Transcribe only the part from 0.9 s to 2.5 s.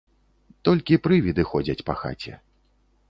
прывіды ходзяць па хаце.